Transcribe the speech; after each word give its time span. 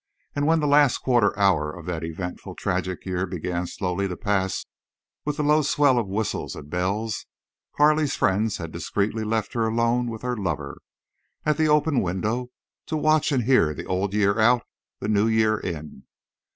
And 0.35 0.47
when 0.47 0.59
the 0.59 0.65
last 0.67 0.97
quarter 0.97 1.37
hour 1.37 1.71
of 1.71 1.85
that 1.85 2.03
eventful 2.03 2.53
and 2.53 2.57
tragic 2.57 3.05
year 3.05 3.27
began 3.27 3.67
slowly 3.67 4.07
to 4.07 4.17
pass 4.17 4.65
with 5.25 5.37
the 5.37 5.43
low 5.43 5.61
swell 5.61 5.99
of 5.99 6.07
whistles 6.07 6.55
and 6.55 6.71
bells, 6.71 7.27
Carley's 7.77 8.15
friends 8.15 8.57
had 8.57 8.71
discreetly 8.71 9.23
left 9.23 9.53
her 9.53 9.67
alone 9.67 10.09
with 10.09 10.23
her 10.23 10.35
lover, 10.35 10.81
at 11.45 11.57
the 11.57 11.67
open 11.67 12.01
window, 12.01 12.49
to 12.87 12.97
watch 12.97 13.31
and 13.31 13.43
hear 13.43 13.75
the 13.75 13.85
old 13.85 14.15
year 14.15 14.39
out, 14.39 14.63
the 15.01 15.07
new 15.07 15.27
year 15.27 15.59
in. 15.59 16.05